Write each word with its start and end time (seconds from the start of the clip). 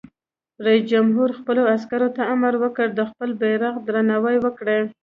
رئیس 0.65 0.85
جمهور 0.91 1.29
خپلو 1.39 1.61
عسکرو 1.75 2.09
ته 2.15 2.21
امر 2.33 2.53
وکړ؛ 2.63 2.87
د 2.95 3.01
خپل 3.11 3.29
بیرغ 3.41 3.75
درناوی 3.87 4.37
وکړئ! 4.41 4.81